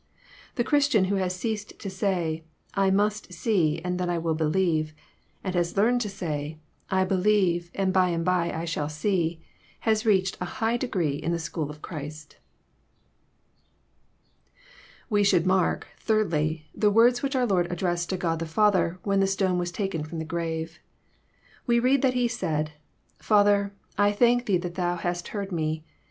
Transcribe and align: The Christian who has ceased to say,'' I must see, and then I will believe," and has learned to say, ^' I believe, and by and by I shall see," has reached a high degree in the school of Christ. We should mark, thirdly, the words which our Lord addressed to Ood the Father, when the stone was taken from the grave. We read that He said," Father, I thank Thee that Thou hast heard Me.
The 0.55 0.63
Christian 0.63 1.05
who 1.05 1.17
has 1.17 1.35
ceased 1.35 1.77
to 1.77 1.87
say,'' 1.87 2.43
I 2.73 2.89
must 2.89 3.31
see, 3.33 3.79
and 3.83 3.99
then 3.99 4.09
I 4.09 4.17
will 4.17 4.33
believe," 4.33 4.95
and 5.43 5.53
has 5.53 5.77
learned 5.77 6.01
to 6.01 6.09
say, 6.09 6.57
^' 6.59 6.83
I 6.89 7.05
believe, 7.05 7.69
and 7.75 7.93
by 7.93 8.09
and 8.09 8.25
by 8.25 8.51
I 8.51 8.65
shall 8.65 8.89
see," 8.89 9.43
has 9.81 10.03
reached 10.03 10.39
a 10.41 10.45
high 10.57 10.75
degree 10.75 11.13
in 11.17 11.31
the 11.33 11.37
school 11.37 11.69
of 11.69 11.83
Christ. 11.83 12.37
We 15.07 15.23
should 15.23 15.45
mark, 15.45 15.85
thirdly, 15.99 16.65
the 16.73 16.89
words 16.89 17.21
which 17.21 17.35
our 17.35 17.45
Lord 17.45 17.71
addressed 17.71 18.09
to 18.09 18.15
Ood 18.15 18.39
the 18.39 18.47
Father, 18.47 18.97
when 19.03 19.19
the 19.19 19.27
stone 19.27 19.59
was 19.59 19.71
taken 19.71 20.03
from 20.03 20.17
the 20.17 20.25
grave. 20.25 20.79
We 21.67 21.79
read 21.79 22.01
that 22.01 22.15
He 22.15 22.27
said," 22.27 22.71
Father, 23.19 23.71
I 23.99 24.11
thank 24.13 24.47
Thee 24.47 24.57
that 24.57 24.73
Thou 24.73 24.95
hast 24.95 25.27
heard 25.27 25.51
Me. 25.51 25.83